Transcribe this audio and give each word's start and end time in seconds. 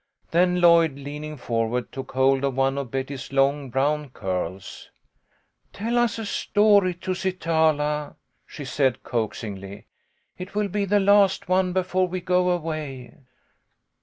Then 0.31 0.61
Lloyd, 0.61 0.95
lean 0.97 1.23
ing 1.25 1.37
forward, 1.37 1.91
took 1.91 2.13
hold 2.13 2.43
of 2.43 2.55
one 2.57 2.79
of 2.79 2.89
Betty's 2.89 3.31
long 3.31 3.69
brown 3.69 4.09
curls. 4.09 4.89
"Tell 5.73 5.95
us 5.95 6.17
a 6.17 6.25
story, 6.25 6.95
Tusitala," 6.95 8.15
she 8.47 8.65
said, 8.65 9.03
coaxingly." 9.03 9.85
It 10.39 10.55
will 10.55 10.69
be 10.69 10.85
the 10.85 10.99
last 10.99 11.47
one 11.47 11.71
before 11.71 12.07
we 12.07 12.19
go 12.19 12.49
away." 12.49 13.13